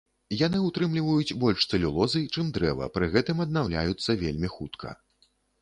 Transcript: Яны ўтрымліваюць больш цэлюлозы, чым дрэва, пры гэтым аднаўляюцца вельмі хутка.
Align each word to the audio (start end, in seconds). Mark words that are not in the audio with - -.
Яны 0.37 0.61
ўтрымліваюць 0.67 1.35
больш 1.43 1.67
цэлюлозы, 1.71 2.23
чым 2.37 2.49
дрэва, 2.57 2.89
пры 2.97 3.13
гэтым 3.17 3.45
аднаўляюцца 3.49 4.19
вельмі 4.27 4.53
хутка. 4.59 4.99